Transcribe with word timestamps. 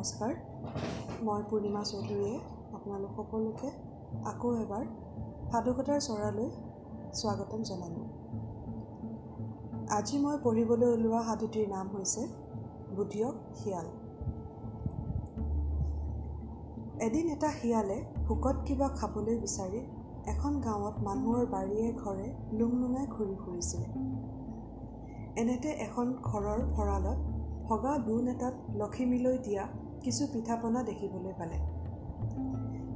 নমস্কাৰ। 0.00 0.34
মই 1.26 1.42
পূৰ্ণিমা 1.48 1.80
চৌধুৰীয়ে 1.88 2.34
আপোনালোক 2.76 3.10
সকলোকে 3.16 3.68
আকৌ 4.30 4.50
এবাৰ 4.60 4.84
সাধুকথাৰ 5.50 5.98
চৰালৈ 6.06 6.46
স্বাগতম 7.20 7.60
জনালোঁ। 7.70 8.06
আজি 9.96 10.16
মই 10.22 10.36
পঢ়িবলৈ 10.44 10.88
ওলোৱা 10.92 11.20
সাধুটিৰ 11.26 11.66
নাম 11.72 11.86
হৈছে 11.94 12.22
বুধিয়ক 12.96 13.34
শিয়াল। 13.58 13.88
এদিন 17.06 17.24
এটা 17.34 17.50
শিয়ালে 17.58 17.98
ভোকত 18.28 18.56
কিবা 18.66 18.88
খাবলৈ 19.00 19.36
বিচাৰি 19.44 19.80
এখন 20.32 20.52
গাঁৱত 20.68 20.96
মানুহৰ 21.08 21.42
বাৰীয়ে 21.54 21.88
ঘৰে 22.02 22.26
লুংলুঙাই 22.58 23.06
ঘূৰি 23.16 23.34
ফুৰিছিলে। 23.42 23.86
এনেতে 25.42 25.70
এখন 25.88 26.06
ঘৰৰ 26.30 26.60
ভঁৰালত 26.74 27.18
ভগা 27.68 27.92
দোণ 28.06 28.24
এটাত 28.28 28.54
লখিমীলৈ 28.80 29.38
দিয়া 29.46 29.64
কিছু 30.02 30.26
পিঠা 30.32 30.56
পনা 30.56 30.82
দেখিবলৈ 30.82 31.32
পালে। 31.38 31.58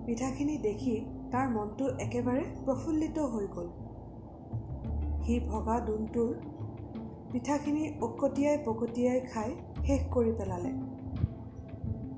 পিঠাখিনি 0.06 0.56
দেখি 0.58 0.94
তাৰ 1.32 1.48
মনটো 1.48 1.88
একেবাৰে 1.88 2.44
প্ৰফুল্লিত 2.64 3.18
হৈ 3.18 3.46
গ'ল। 3.46 3.68
সি 5.24 5.40
ভগা 5.40 5.80
দোণটোৰ 5.80 6.34
পিঠাখিনি 7.32 7.84
অকটিয়াই 8.00 8.58
পকটিয়াই 8.64 9.20
খাই 9.20 9.50
শেষ 9.86 10.00
কৰি 10.12 10.32
পেলালে। 10.32 10.70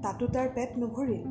তাতো 0.02 0.26
তাৰ 0.26 0.48
পেট 0.54 0.70
নভৰিল। 0.78 1.22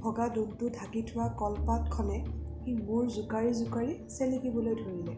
ভগা 0.00 0.28
দোণটো 0.28 0.68
ঢাকি 0.68 1.02
থোৱা 1.02 1.28
কলপাতখনে 1.28 2.18
সি 2.64 2.74
মূৰ 2.74 3.06
জোকাৰি 3.06 3.52
জোকাৰি 3.54 3.94
চেলেকিবলৈ 4.08 4.74
ধৰিলে। 4.74 5.14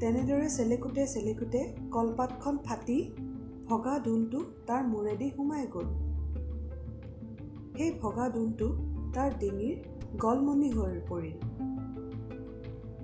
তেনেদৰে 0.00 0.48
চেলেকোতে 0.48 1.06
চেলেকোতে 1.06 1.60
কলপাতখন 1.92 2.58
ফাটি 2.58 2.98
ভগা 3.68 3.98
দোণটো 3.98 4.40
তাৰ 4.66 4.82
মূৰেদি 4.86 5.30
সোমাই 5.30 5.66
গ'ল। 5.66 5.86
সেই 7.76 7.90
ভগা 8.02 8.28
দোণটো 8.28 8.66
তাৰ 9.14 9.30
ডিঙিৰ 9.38 9.76
গলমনি 10.16 10.70
হৈ 10.70 11.00
পৰিল। 11.08 11.38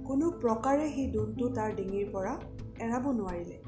কোনো 0.05 0.30
প্ৰকাৰে 0.30 0.89
সি 0.91 1.06
দোণটো 1.06 1.48
তাৰ 1.48 1.75
ডিঙিৰ 1.75 2.11
পৰা 2.12 2.34
এৰাব 2.80 3.11
নোৱাৰিলে। 3.12 3.58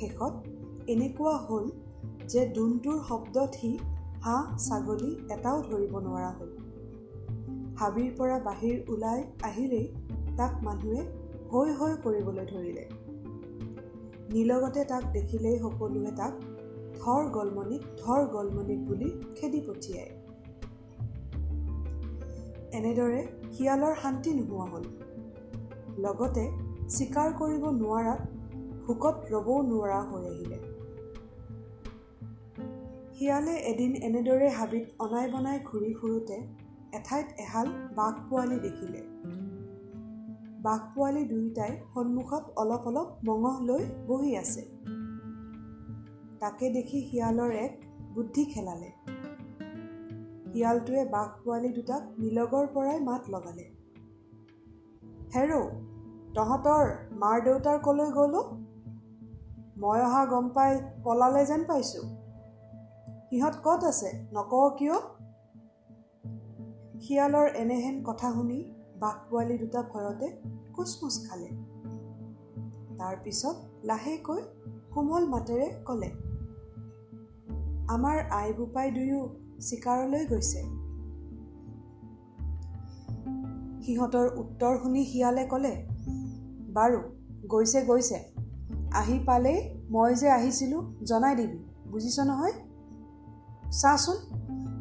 শেষত 0.00 0.34
এনেকুৱা 0.86 1.36
হ'ল 1.36 1.70
যে 2.26 2.46
দোণটোৰ 2.46 3.00
শব্দত 3.08 3.54
সি 3.54 3.78
হাঁহ 4.22 4.56
ছাগলী 4.56 5.10
এটাও 5.30 5.62
ধৰিব 5.62 5.98
নোৱাৰা 5.98 6.30
হ'ল। 6.30 6.50
হাবিৰ 7.76 8.12
পৰা 8.16 8.38
বাহিৰ 8.38 8.84
ওলাই 8.88 9.24
আহিলেই 9.42 9.86
তাক 10.36 10.62
মানুহে 10.62 11.02
হৈ 11.50 11.72
হৈ 11.72 11.96
কৰিবলৈ 12.02 12.44
ধৰিলে। 12.44 12.97
নিলগতে 14.32 14.84
তাক 14.84 15.04
দেখিলেই 15.12 15.58
সকলোৱে 15.58 16.12
তাক 16.16 16.34
থৰ 17.00 17.28
গলমনিক 17.28 17.82
থৰ 17.96 18.26
গলমনিক 18.26 18.80
বুলি 18.86 19.08
খেদি 19.36 19.60
পঠিয়ায়। 19.60 20.12
এনেদৰে 22.72 23.20
শিয়ালৰ 23.52 23.94
শান্তি 24.02 24.30
নোহোৱা 24.34 24.66
হ'ল। 24.70 24.84
লগতে 25.98 26.44
চিকাৰ 26.88 27.32
কৰিব 27.32 27.64
নোৱাৰাত 27.70 28.20
ভোকত 28.86 29.16
ৰ'বও 29.32 29.62
নোৱাৰা 29.62 30.00
হৈ 30.00 30.24
আহিলে। 30.26 30.58
শিয়ালে 33.18 33.54
এদিন 33.56 33.92
এনেদৰে 33.94 34.48
হাবিত 34.48 34.84
অনাই 34.98 35.26
বনাই 35.28 35.58
ঘূৰি 35.64 35.94
ফুৰোঁতে 35.94 36.36
এঠাইত 36.92 37.26
এহাল 37.38 37.66
বাঘ 37.94 38.14
পোৱালি 38.30 38.58
দেখিলে। 38.58 39.00
বাঘ 40.68 40.80
পোৱালি 40.94 41.24
দুয়োটাই 41.24 41.76
সন্মুখত 41.94 42.44
অলপ 42.56 42.86
অলপ 42.86 43.08
মঙহ 43.24 43.62
লৈ 43.62 43.84
বহি 44.06 44.36
আছে। 44.36 44.62
তাকে 46.40 46.70
দেখি 46.70 46.98
শিয়ালৰ 47.10 47.50
এক 47.50 47.72
বুদ্ধি 48.14 48.44
খেলালে। 48.44 48.90
শিয়ালটোৱে 50.52 51.04
বাঘ 51.04 51.28
পোৱালি 51.44 51.68
দুটাক 51.68 52.02
নিলগৰ 52.18 52.66
পৰাই 52.74 53.00
মাত 53.00 53.22
লগালে। 53.28 53.64
হেৰৌ 55.34 55.62
তহঁতৰ 56.34 56.86
মাৰ 57.12 57.40
দেউতাৰ 57.40 57.78
কলৈ 57.78 58.10
গ'ল? 58.10 58.34
মই 59.76 60.00
অহা 60.00 60.26
গম 60.26 60.48
পাই 60.48 60.80
পলালে 61.04 61.46
যেন 61.46 61.64
পাইছোঁ। 61.64 62.06
সিহঁত 63.30 63.54
ক'ত 63.64 63.84
আছে 63.84 64.10
নকওঁ 64.32 64.70
কিয়? 64.70 64.96
শিয়ালৰ 67.00 67.46
এনেহেন 67.54 68.04
কথা 68.04 68.32
শুনি 68.32 68.77
বাঘ 69.00 69.16
পোৱালি 69.30 69.58
দুটা 69.58 69.82
ভয়তে 69.82 70.28
কোচমোচ 70.72 71.16
খালে। 71.28 71.48
তাৰপিছত 72.98 73.56
লাহেকৈ 73.84 74.40
কোমল 74.94 75.26
মাতেৰে 75.26 75.68
ক'লে 75.84 76.10
আমাৰ 77.88 78.18
আই 78.30 78.52
বোপাই 78.52 78.90
দুয়ো 78.90 79.20
চিকাৰলৈ 79.60 80.24
গৈছে। 80.26 80.62
সিহঁতৰ 83.84 84.26
উত্তৰ 84.36 84.74
শুনি 84.82 85.04
শিয়ালে 85.04 85.44
ক'লে 85.44 85.74
বাৰু 86.74 87.00
গৈছে 87.48 87.82
গৈছে। 87.82 88.18
আহি 88.92 89.18
পালেই 89.26 89.58
মই 89.90 90.14
যে 90.14 90.28
আহিছিলোঁ 90.30 90.82
জনাই 91.04 91.34
দিবি 91.36 91.58
বুজিছ 91.90 92.18
নহয়? 92.20 92.52
চাচোন 93.70 94.18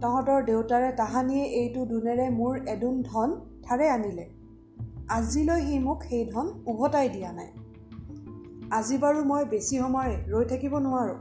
তহঁতৰ 0.02 0.44
দেউতাৰে 0.44 0.90
তাহানিয়ে 0.92 1.46
এইটো 1.46 1.86
দোণেৰে 1.86 2.30
মোৰ 2.30 2.58
এদোণ 2.68 3.02
ধন 3.02 3.30
ধাৰে 3.70 3.90
আনিলে। 3.90 4.30
আজিলৈ 5.10 5.62
সি 5.62 5.80
মোক 5.80 6.04
সেই 6.04 6.26
ধন 6.26 6.48
উভতাই 6.66 7.10
দিয়া 7.10 7.32
নাই। 7.32 7.48
আজি 8.72 8.98
বাৰু 8.98 9.24
মই 9.24 9.46
বেছি 9.46 9.78
সময় 9.78 10.16
ৰৈ 10.30 10.46
থাকিব 10.46 10.78
নোৱাৰোঁ। 10.78 11.18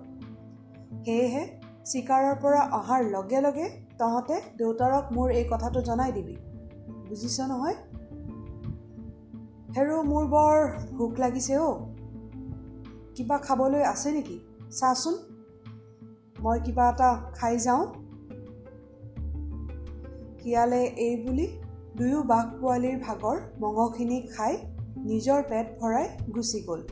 সেয়েহে 1.04 1.48
চিকাৰৰ 1.84 2.34
পৰা 2.42 2.60
অহাৰ 2.72 3.04
লগে 3.04 3.40
লগে 3.40 3.68
তহঁতে 3.98 4.40
দেউতাৰক 4.58 5.12
মোৰ 5.12 5.30
এই 5.30 5.44
কথাটো 5.50 5.80
জনাই 5.80 6.12
দিবি। 6.12 6.36
বুজিছ 7.08 7.40
নহয়? 7.40 7.74
হেৰৌ 9.76 10.02
মোৰ 10.02 10.26
বৰ 10.26 10.68
ভোক 10.96 11.18
লাগিছে 11.18 11.56
অ' 11.58 11.74
কিবা 13.14 13.38
খাবলৈ 13.38 13.82
আছে 13.82 14.12
নেকি? 14.12 14.40
চাচোন। 14.70 15.14
মই 16.40 16.60
কিবা 16.60 16.88
এটা 16.88 17.30
খাই 17.34 17.58
যাওঁ। 17.58 17.86
শিয়ালে 20.42 20.84
এই 20.84 21.16
বুলি 21.16 21.46
দুয়ো 21.96 22.22
বাঘ 22.22 22.46
পোৱালিৰ 22.60 22.96
ভাগৰ 23.00 23.38
মঙহখিনি 23.60 24.20
খাই 24.20 24.56
নিজৰ 25.04 25.42
পেট 25.42 25.66
ভৰাই 25.80 26.08
গুচি 26.34 26.60
গ'ল। 26.60 26.82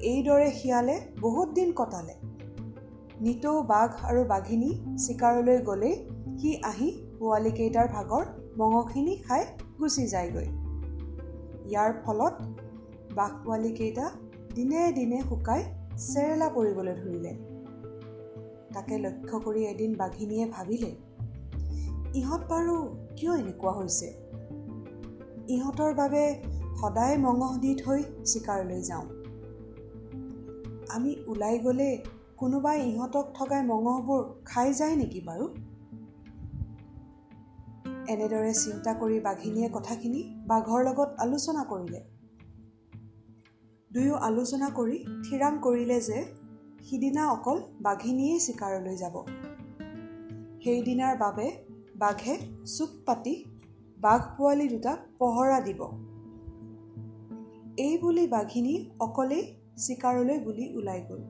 এইদৰে 0.00 0.50
শিয়ালে 0.50 1.00
বহুত 1.20 1.48
দিন 1.48 1.72
কটালে। 1.72 2.14
নিতৌ 3.20 3.62
বাঘ 3.62 3.90
আৰু 4.04 4.24
বাঘিনী 4.24 4.70
চিকাৰলৈ 4.96 5.58
গ'লেই 5.58 5.94
সি 6.40 6.56
আহি 6.62 6.88
পোৱালিকেইটাৰ 7.18 7.88
ভাগৰ 7.88 8.24
মঙহখিনি 8.56 9.16
খাই 9.16 9.46
গুচি 9.78 10.06
যায়গৈ। 10.06 10.48
ইয়াৰ 11.70 11.92
ফলত 12.04 12.34
বাঘ 13.14 13.32
পোৱালিকেইটা 13.44 14.10
দিনে 14.54 14.92
দিনে 14.92 15.22
শুকাই 15.28 15.62
চেৰেলা 15.96 16.48
পৰিবলৈ 16.48 16.94
ধৰিলে। 16.94 17.32
তাকে 18.74 18.98
লক্ষ্য 18.98 19.38
কৰি 19.38 19.66
এদিন 19.66 19.94
বাঘিনীয়ে 19.94 20.46
ভাবিলে 20.46 20.92
ইহঁত 22.14 22.42
বাৰু 22.48 23.03
কিয় 23.16 23.38
এনেকুৱা 23.38 23.72
হৈছে? 23.72 24.14
ইহঁতৰ 25.48 25.94
বাবে 25.94 26.42
সদায় 26.80 27.18
মঙহ 27.18 27.58
দি 27.58 27.74
থৈ 27.74 28.02
চিকাৰলৈ 28.24 28.82
যাওঁ। 28.82 29.06
আমি 30.88 31.16
ওলাই 31.26 31.58
গ'লে 31.58 32.02
কোনোবাই 32.36 32.80
ইহঁতক 32.80 33.32
ঠগাই 33.34 33.62
মঙহবোৰ 33.62 34.24
খাই 34.44 34.74
যায় 34.74 34.96
নেকি 34.96 35.20
বাৰু? 35.20 35.48
এনেদৰে 38.08 38.54
চিন্তা 38.54 38.94
কৰি 38.94 39.20
বাঘিনীয়ে 39.20 39.68
কথাখিনি 39.72 40.34
বাঘৰ 40.46 40.84
লগত 40.84 41.14
আলোচনা 41.18 41.64
কৰিলে। 41.64 42.00
দুয়ো 43.92 44.14
আলোচনা 44.14 44.70
কৰি 44.70 45.06
থিৰাং 45.30 45.58
কৰিলে 45.62 46.00
যে 46.00 46.24
সিদিনা 46.84 47.30
অকল 47.30 47.60
বাঘিনীয়েই 47.80 48.40
চিকাৰলৈ 48.40 48.96
যাব। 48.96 49.24
সেইদিনাৰ 50.64 51.16
বাবে 51.16 51.63
বাঘে 51.96 52.38
চুপ 52.64 52.88
পাতি 53.06 53.44
বাঘ 54.00 54.20
পোৱালি 54.36 54.68
দুটাক 54.68 54.98
পহৰা 55.18 55.60
দিব। 55.60 55.80
এই 57.76 57.98
বুলি 57.98 58.26
বাঘিনী 58.26 58.90
অকলেই 59.00 59.44
চিকাৰলৈ 59.76 60.38
বুলি 60.38 60.76
ওলাই 60.76 61.00
গ'ল। 61.08 61.22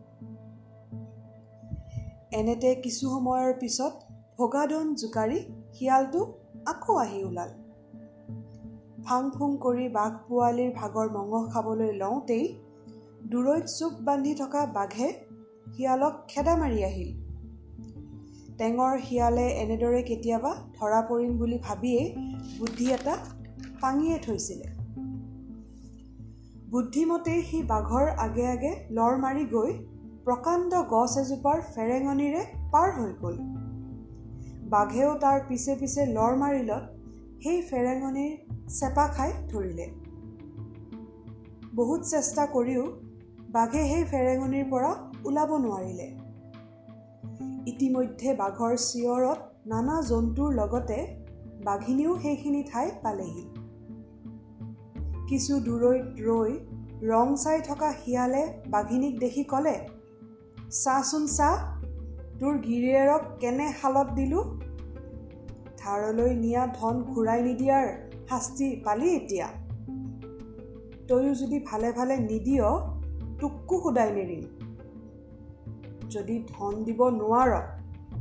এনেতে 2.32 2.74
কিছু 2.74 3.10
সময়ৰ 3.10 3.52
পিছত 3.60 3.92
ভগাদন 4.38 4.94
জোকাৰি 4.94 5.38
শিয়ালটো 5.72 6.20
আকৌ 6.66 6.94
আহি 6.94 7.24
ওলাল। 7.24 7.50
ফাং 9.04 9.30
ফুং 9.30 9.56
কৰি 9.56 9.88
বাঘ 9.88 10.12
পোৱালিৰ 10.28 10.70
ভাগৰ 10.74 11.08
মঙহ 11.10 11.48
খাবলৈ 11.50 11.92
লওঁতেই 11.92 12.60
দূৰৈত 13.30 13.64
চুপ 13.64 13.92
বান্ধি 14.00 14.34
থকা 14.34 14.66
বাঘে 14.66 15.08
শিয়ালক 15.76 16.14
খেদা 16.28 16.56
মাৰি 16.56 16.84
আহিল। 16.84 17.23
টেঙৰ 18.58 18.98
শিয়ালে 18.98 19.46
এনেদৰে 19.62 20.02
কেতিয়াবা 20.02 20.50
ধৰা 20.76 21.00
পৰিম 21.08 21.32
বুলি 21.38 21.58
ভাবিয়েই 21.62 22.08
বুদ্ধি 22.58 22.86
এটা 22.92 23.14
পাঙিয়ে 23.80 24.18
থৈছিলে। 24.18 24.66
বুদ্ধিমতেই 26.70 27.42
সি 27.42 27.62
বাঘৰ 27.62 28.06
আগে 28.18 28.46
আগে 28.46 28.70
লৰ 28.90 29.18
মাৰি 29.24 29.44
গৈ 29.46 29.72
প্ৰকাণ্ড 30.24 30.82
গছ 30.90 31.12
এজোপাৰ 31.22 31.60
ফেৰেঙনিৰে 31.74 32.42
পাৰ 32.72 32.88
হৈ 32.98 33.12
গ'ল। 33.22 33.36
বাঘেও 34.70 35.10
তাৰ 35.14 35.38
পিছে 35.48 35.76
পিছে 35.80 36.06
লৰ 36.06 36.32
মাৰিলত 36.36 36.82
সেই 37.42 37.62
ফেৰেঙনিৰ 37.70 38.32
চেপা 38.70 39.06
খাই 39.08 39.32
ধৰিলে। 39.50 39.86
বহুত 41.74 42.00
চেষ্টা 42.04 42.46
কৰিও 42.46 42.84
বাঘে 43.48 43.82
সেই 43.88 44.04
ফেৰেঙনিৰ 44.04 44.64
পৰা 44.70 44.90
ওলাব 45.24 45.50
নোৱাৰিলে। 45.64 46.23
ইতিমধ্যে 47.66 48.34
বাঘৰ 48.34 48.76
চিঞৰত 48.76 49.38
নানা 49.66 49.96
জন্তুৰ 50.02 50.54
লগতে 50.54 50.96
বাঘিনীও 51.64 52.18
সেইখিনি 52.20 52.62
ঠাই 52.72 52.90
পালেহি। 53.02 53.44
কিছু 55.28 55.60
দূৰৈত 55.60 56.06
ৰৈ 56.26 56.52
ৰং 57.08 57.36
চাই 57.36 57.60
থকা 57.60 57.92
শিয়ালে 57.92 58.42
বাঘিনীক 58.66 59.18
দেখি 59.18 59.44
ক'লে 59.44 59.76
চাচোন 60.70 61.26
চা 61.26 61.50
তোৰ 62.40 62.54
গিৰিয়েৰক 62.58 63.22
কেনে 63.40 63.68
শালত 63.82 64.08
দিলোঁ? 64.12 64.44
ধাৰলৈ 65.78 66.34
নিয়া 66.34 66.66
ধন 66.66 67.02
ঘূৰাই 67.02 67.42
নিদিয়াৰ 67.42 67.86
শাস্তি 68.28 68.68
পালি 68.84 69.08
এতিয়া। 69.16 69.48
তয়ো 71.08 71.34
যদি 71.34 71.58
ভালে 71.66 71.92
ভালে 71.92 72.16
নিদিয় 72.16 72.66
তোকো 73.40 73.80
সোধাই 73.82 74.10
নেৰিম 74.12 74.44
যদি 76.10 76.44
ধন 76.48 76.84
দিব 76.84 77.08
নোৱাৰ 77.08 77.50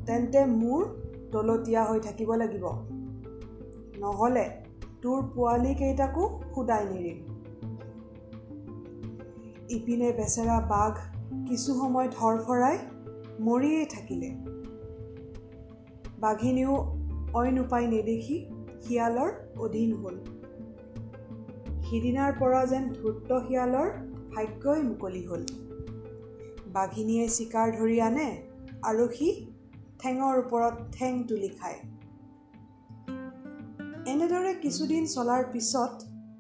তেন্তে 0.06 0.46
মোৰ 0.46 0.86
তলতীয়া 1.32 1.86
হৈ 1.86 2.00
থাকিব 2.00 2.34
লাগিব। 2.34 2.66
নহ'লে 4.00 4.50
তোৰ 5.02 5.24
পোৱালীকেইটাকো 5.36 6.42
সোধাই 6.56 6.86
নেৰিম 6.86 7.18
ইপিনে 9.70 10.12
বেচেৰা 10.12 10.60
বাঘ 10.60 10.94
কিছু 11.48 11.74
সময় 11.74 12.08
ধৰফৰাই 12.08 12.78
মৰিয়েই 13.40 13.86
থাকিলে। 13.86 14.30
বাঘিনীও 16.20 16.98
অইন 17.34 17.60
উপায় 17.60 17.88
নেদেখি 17.88 18.46
শিয়ালৰ 18.82 19.32
অধীন 19.60 19.94
হ'ল। 19.94 20.16
সিদিনাৰ 21.84 22.34
পৰা 22.40 22.66
যেন 22.66 22.90
ধূৰ্ত 22.90 23.40
শিয়ালৰ 23.40 23.90
ভাগ্যই 24.36 24.84
মুকলি 24.84 25.26
হ'ল। 25.26 25.46
বাঘিনীয়ে 26.74 27.28
চিকাৰ 27.28 27.72
ধৰি 27.72 27.98
আনে 28.02 28.28
আৰু 28.84 29.08
সি 29.08 29.28
ঠেঙৰ 30.00 30.38
ওপৰত 30.38 30.76
ঠেং 30.92 31.24
তুলি 31.24 31.50
খায়। 31.50 31.80
এনেদৰে 34.06 34.54
কিছুদিন 34.62 35.06
চলাৰ 35.06 35.44
পিছত 35.52 35.94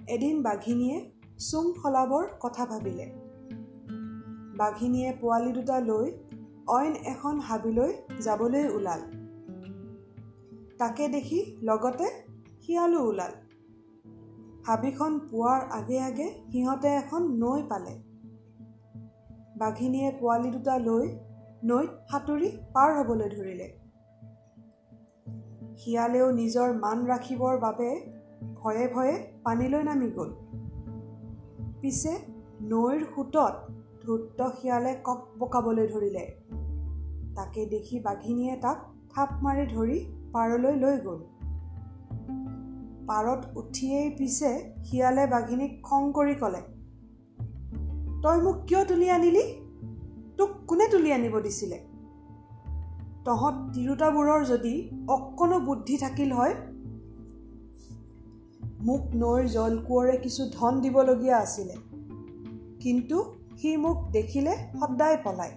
এদিন 0.07 0.41
বাঘিনীয়ে 0.41 0.97
চুম 1.39 1.67
সলাবৰ 1.73 2.25
কথা 2.39 2.65
ভাবিলে। 2.65 3.05
বাঘিনীয়ে 4.57 5.11
পোৱালি 5.21 5.51
দুটা 5.51 5.77
লৈ 5.79 6.11
অইন 6.67 6.93
এখন 7.03 7.39
হাবিলৈ 7.39 7.93
যাবলৈ 8.19 8.65
ওলাল। 8.69 9.01
তাকে 10.77 11.07
দেখি 11.07 11.39
লগতে 11.61 12.07
শিয়ালো 12.61 12.99
ওলাল। 13.05 13.33
হাবিখন 14.65 15.19
পোৱাৰ 15.31 15.61
আগে 15.71 15.99
আগে 15.99 16.27
সিহঁতে 16.51 16.87
এখন 16.87 17.21
নৈ 17.37 17.63
পালে। 17.69 17.95
বাঘিনীয়ে 19.55 20.11
পোৱালি 20.11 20.51
দুটা 20.51 20.77
লৈ 20.77 21.07
নৈত 21.63 21.89
সাঁতুৰি 22.09 22.49
পাৰ 22.73 22.89
হ'বলৈ 22.97 23.29
ধৰিলে। 23.29 23.67
শিয়ালেও 25.77 26.31
নিজৰ 26.31 26.73
মান 26.73 27.05
ৰাখিবৰ 27.05 27.59
বাবে 27.59 27.89
ভয়ে 28.55 28.87
ভয়ে 28.87 29.15
পানীলৈ 29.43 29.83
নামি 29.83 30.09
গ'ল। 30.09 30.29
পিছে 31.81 32.13
নৈৰ 32.61 32.99
সোঁতত 33.15 33.53
ধূৰ্ত 34.01 34.49
শিয়ালে 34.61 34.95
কক 35.03 35.21
বকাবলৈ 35.39 35.87
ধৰিলে। 35.87 36.25
তাকে 37.35 37.65
দেখি 37.65 37.99
বাঘিনীয়ে 37.99 38.55
তাক 38.55 38.77
থাপ 39.15 39.29
মাৰি 39.41 39.65
ধৰি 39.65 39.97
পাৰলৈ 40.33 40.75
লৈ 40.75 40.97
গ'ল। 40.97 41.19
পাৰত 43.07 43.57
উঠিয়েই 43.57 44.09
পিছে 44.09 44.51
শিয়ালে 44.83 45.27
বাঘিনীক 45.27 45.81
খং 45.83 46.11
কৰি 46.11 46.35
ক'লে 46.35 46.61
তই 48.23 48.41
মোক 48.41 48.55
কিয় 48.67 48.85
তুলি 48.85 49.09
আনিলি? 49.09 49.43
তোক 50.37 50.49
কোনে 50.67 50.87
তুলি 50.87 51.13
আনিব 51.13 51.39
দিছিলে? 51.39 51.79
তহঁত 53.25 53.55
তিৰোতাবোৰৰ 53.73 54.45
যদি 54.45 54.89
অকণো 55.07 55.59
বুদ্ধি 55.59 55.97
থাকিল 55.97 56.31
হয় 56.31 56.55
মোক 58.81 59.01
নৈৰ 59.15 59.47
জলকোঁৱৰে 59.47 60.17
কিছু 60.17 60.49
ধন 60.51 60.81
দিবলগীয়া 60.81 61.37
আছিলে। 61.37 61.75
কিন্তু 62.79 63.33
সি 63.57 63.77
মোক 63.77 64.11
দেখিলে 64.11 64.57
সদায় 64.79 65.17
পলায় 65.23 65.51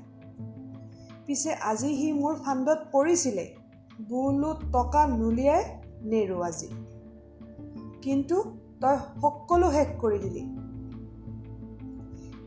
পিছে 1.26 1.52
আজি 1.52 1.96
সি 1.96 2.12
মোৰ 2.12 2.34
ফাণ্ডত 2.34 2.78
পৰিছিলে 2.92 3.54
বোলো 4.08 4.54
টকা 4.72 5.06
নুলিয়াই 5.06 5.64
নেৰো 6.02 6.42
আজি। 6.42 6.68
কিন্তু 8.02 8.44
তই 8.80 8.96
সকলো 9.20 9.72
শেষ 9.72 9.86
কৰি 10.00 10.18
দিলি। 10.18 10.65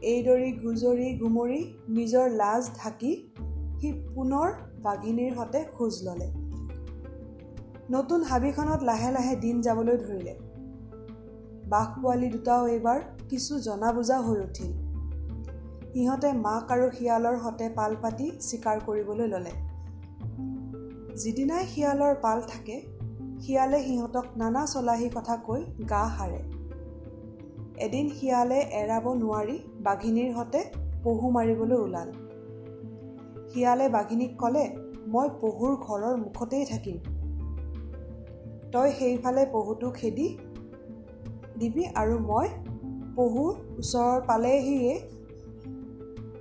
এইদৰি 0.01 0.51
গুজৰি 0.51 1.13
গুমৰি 1.13 1.73
নিজৰ 1.89 2.29
লাজ 2.29 2.69
ঢাকি 2.75 3.31
সি 3.81 3.91
পুনৰ 4.15 4.51
বাঘিনীৰ 4.83 5.35
সতে 5.35 5.63
খোজ 5.63 6.03
ল'লে। 6.03 6.27
নতুন 7.91 8.23
হাবিখনত 8.23 8.83
লাহে 8.83 9.11
লাহে 9.11 9.35
দিন 9.35 9.61
যাবলৈ 9.61 9.97
ধৰিলে। 9.97 10.35
বাঘ 11.69 11.87
পোৱালি 12.01 12.29
দুটাও 12.29 12.67
এইবাৰ 12.67 13.01
কিছু 13.29 13.59
জনা 13.59 13.91
বুজা 13.91 14.19
হৈ 14.19 14.39
উঠিল। 14.39 14.71
সিহঁতে 15.93 16.33
মাক 16.33 16.71
আৰু 16.71 16.91
শিয়ালৰ 16.91 17.37
সতে 17.37 17.69
পাল 17.69 17.95
পাতি 18.01 18.31
চিকাৰ 18.39 18.79
কৰিবলৈ 18.79 19.27
ল'লে। 19.27 19.51
যিদিনাই 21.15 21.65
শিয়ালৰ 21.65 22.15
পাল 22.21 22.41
থাকে 22.41 22.81
শিয়ালে 23.39 23.83
সিহঁতক 23.83 24.25
নানা 24.37 24.65
চলাহী 24.65 25.09
কথা 25.09 25.37
কৈ 25.37 25.63
গা 25.89 26.09
সাৰে। 26.17 26.58
এদিন 27.79 28.09
শিয়ালে 28.09 28.59
এৰাব 28.73 29.05
নোৱাৰি 29.13 29.57
বাঘিনীৰ 29.79 30.33
সতে 30.33 30.61
পহু 31.03 31.31
মাৰিবলৈ 31.31 31.75
ওলাল। 31.75 32.09
শিয়ালে 33.53 33.89
বাঘিনীক 33.89 34.31
ক'লে 34.39 34.63
মই 35.07 35.29
পহুৰ 35.41 35.75
ঘৰৰ 35.75 36.17
মুখতেই 36.17 36.65
থাকিম। 36.65 36.97
তই 38.71 38.91
সেইফালে 38.91 39.45
পহুটো 39.51 39.91
খেদি 39.91 40.27
দিবি 41.59 41.85
আৰু 41.95 42.19
মই 42.19 42.47
পহুৰ 43.15 43.51
ওচৰৰ 43.79 44.21
পালেহিয়ে 44.21 44.93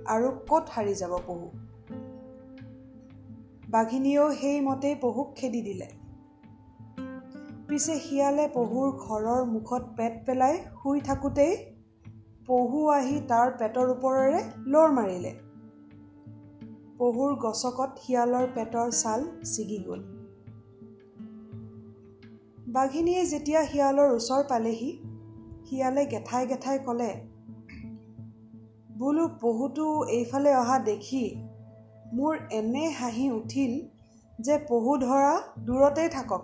আৰু 0.05 0.27
ক'ত 0.49 0.65
হাৰি 0.69 0.93
যাব 0.93 1.17
পহু? 1.27 1.47
বাঘিনীয়েও 3.69 4.33
সেইমতেই 4.33 4.95
পহুক 4.95 5.35
খেদি 5.35 5.61
দিলে। 5.61 5.98
পিছে 7.69 7.95
শিয়ালে 8.03 8.45
পহুৰ 8.53 8.87
ঘৰৰ 9.01 9.41
মুখত 9.45 9.83
পেট 9.97 10.13
পেলাই 10.25 10.55
শুই 10.83 11.01
থাকোঁতেই 11.01 11.51
পহু 12.47 12.79
আহি 12.91 13.19
তাৰ 13.27 13.51
পেটৰ 13.57 13.91
ওপৰেৰে 13.93 14.39
লৰ 14.67 14.93
মাৰিলে। 14.93 15.33
পহুৰ 16.97 17.35
গছকত 17.35 18.05
শিয়ালৰ 18.05 18.47
পেটৰ 18.55 18.89
ছাল 18.91 19.25
ছিগি 19.51 19.77
গ'ল। 19.87 20.01
বাঘিনীয়ে 22.69 23.25
যেতিয়া 23.25 23.61
শিয়ালৰ 23.65 24.15
ওচৰ 24.15 24.43
পালেহি 24.49 24.89
শিয়ালে 25.69 26.05
গেঠাই 26.05 26.47
গেঠাই 26.47 26.79
ক'লে 26.79 27.11
বোলো 28.97 29.27
পহুটো 29.41 29.87
এইফালে 30.09 30.55
অহা 30.55 30.79
দেখি 30.79 31.23
মোৰ 32.13 32.33
এনে 32.51 32.85
হাঁহি 32.89 33.29
উঠিল 33.31 33.73
যে 34.39 34.57
পহু 34.69 34.97
ধৰা 34.97 35.33
দূৰতেই 35.59 36.09
থাকক। 36.09 36.43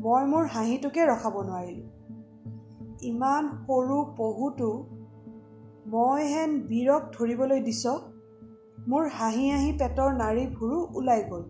মই 0.00 0.26
মোৰ 0.26 0.46
হাঁহিটোকে 0.46 1.06
ৰখাব 1.06 1.42
নোৱাৰিলোঁ। 1.42 1.88
ইমান 3.02 3.48
সৰু 3.48 4.04
পহুটো 4.16 4.86
মই 5.86 6.26
হেন 6.32 6.60
বীৰক 6.60 7.02
ধৰিবলৈ 7.18 7.60
দিছ? 7.60 7.86
মোৰ 8.88 9.08
হাঁহি 9.08 9.50
হাঁহি 9.50 9.72
পেটৰ 9.72 10.12
নাড়ী 10.12 10.46
ভুৰু 10.46 10.88
ওলাই 10.94 11.24
গ'ল। 11.30 11.42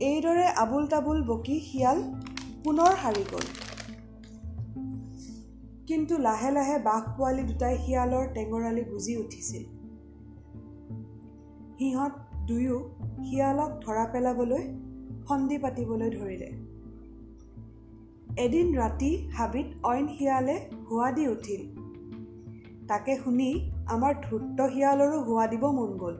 এইদৰে 0.00 0.46
আবুল 0.46 0.86
তাবুল 0.86 1.22
বকি 1.22 1.60
শিয়াল 1.60 2.02
পুনৰ 2.64 2.92
সাৰি 3.02 3.24
গ'ল। 3.32 3.46
কিন্তু 5.86 6.18
লাহে 6.18 6.50
লাহে 6.50 6.78
বাঘ 6.78 7.02
পোৱালি 7.16 7.42
দুটাই 7.42 7.78
শিয়ালৰ 7.78 8.26
টেঙৰালি 8.34 8.84
বুজি 8.84 9.16
উঠিছিল। 9.16 9.64
সিহঁত 11.78 12.12
দুয়ো 12.46 12.78
শিয়ালক 13.24 13.70
ধৰা 13.86 14.04
পেলাবলৈ 14.12 14.68
সন্ধি 15.28 15.58
পাতিবলৈ 15.58 16.10
ধৰিলে। 16.10 16.48
এদিন 18.36 18.76
ৰাতি 18.76 19.28
হাবিত 19.32 19.66
অইন 19.82 20.08
শিয়ালে 20.08 20.56
হোৱা 20.90 21.12
দি 21.12 21.28
উঠিল। 21.28 21.62
তাকে 22.88 23.16
শুনি 23.16 23.70
আমাৰ 23.86 24.14
ধূৰ্ত 24.22 24.58
শিয়ালৰো 24.68 25.20
হোৱা 25.22 25.46
দিব 25.46 25.66
মন 25.70 25.90
গ'ল। 25.96 26.16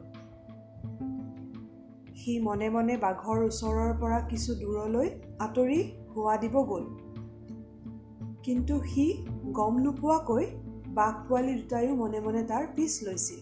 সি 2.15 2.39
মনে 2.39 2.69
মনে 2.69 2.97
বাঘৰ 2.97 3.43
ওচৰৰ 3.43 3.93
পৰা 3.99 4.19
কিছু 4.19 4.55
দূৰলৈ 4.55 5.09
আঁতৰি 5.39 5.91
হোৱা 6.15 6.37
দিব 6.37 6.63
গ'ল। 6.63 6.85
কিন্তু 8.43 8.79
সি 8.83 9.25
গম 9.51 9.77
নোপোৱাকৈ 9.77 10.45
বাঘ 10.87 11.13
পোৱালি 11.27 11.53
দুটায়ো 11.53 11.95
মনে 11.95 12.19
মনে 12.19 12.43
তাৰ 12.43 12.67
পিছ 12.75 13.03
লৈছিল। 13.03 13.39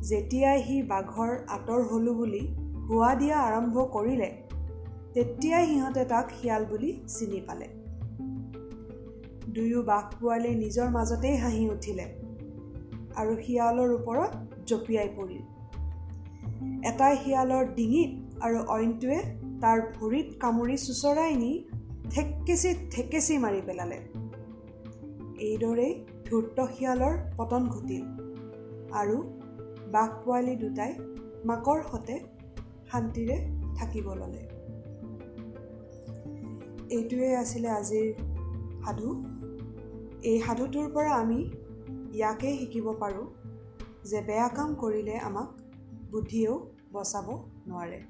যেতিয়াই 0.00 0.62
সি 0.62 0.82
বাঘৰ 0.82 1.38
আঁতৰ 1.48 1.82
হ'লোঁ 1.82 2.14
বুলি 2.14 2.57
হোৱা 2.88 3.08
দিয়া 3.20 3.36
আৰম্ভ 3.38 3.74
কৰিলে 3.94 4.28
তেতিয়াই 5.14 5.64
সিহঁতে 5.70 6.02
তাক 6.12 6.26
শিয়াল 6.38 6.62
বুলি 6.70 6.90
চিনি 7.14 7.40
পালে। 7.48 7.66
দুয়ো 9.54 9.80
বাঘ 9.90 10.06
পোৱালি 10.20 10.50
নিজৰ 10.62 10.88
মাজতেই 10.96 11.36
হাঁহি 11.42 11.64
উঠিলে 11.74 12.06
আৰু 13.20 13.32
শিয়ালৰ 13.44 13.90
ওপৰত 13.98 14.30
জঁপিয়াই 14.68 15.08
পৰিল। 15.16 15.42
এটাই 16.90 17.14
শিয়ালৰ 17.24 17.64
ডিঙিত 17.78 18.10
আৰু 18.46 18.58
অইনটোৱে 18.76 19.18
তাৰ 19.62 19.78
ভৰিত 19.96 20.28
কামুৰি 20.42 20.76
চোঁচৰাই 20.86 21.32
নি 21.42 21.52
ঠেকেচি 22.14 22.70
ঠেকেচি 22.94 23.34
মাৰি 23.44 23.60
পেলালে। 23.68 23.98
এইদৰেই 25.48 25.92
ধূৰ্ত 26.26 26.56
শিয়ালৰ 26.74 27.14
পতন 27.36 27.62
ঘটিল 27.74 28.04
আৰু 29.00 29.16
বাঘ 29.94 30.10
পোৱালি 30.24 30.54
দুটাই 30.64 30.92
মাকৰ 31.48 31.78
সতে 31.92 32.16
শান্তিৰে 32.92 33.36
থাকিব 33.78 34.06
ল'লে। 34.14 34.42
এইটোৱে 36.90 37.36
আছিলে 37.36 37.68
আজিৰ 37.68 38.08
সাধু। 38.84 39.08
এই 40.22 40.38
সাধুটোৰ 40.40 40.86
পৰা 40.92 41.12
আমি 41.14 41.40
ইয়াকেই 42.14 42.58
শিকিব 42.58 42.86
পাৰোঁ 43.00 43.26
যে 44.04 44.20
বেয়া 44.20 44.48
কাম 44.48 44.74
কৰিলে 44.74 45.18
আমাক 45.18 45.48
বুদ্ধিয়েও 46.10 46.56
বচাব 46.92 47.26
নোৱাৰে। 47.66 48.00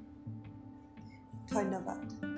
ধন্যবাদ। 1.49 2.28